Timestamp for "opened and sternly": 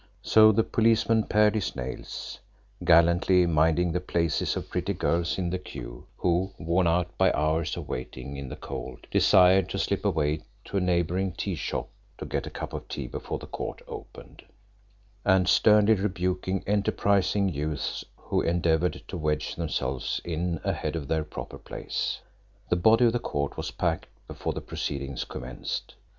13.87-15.93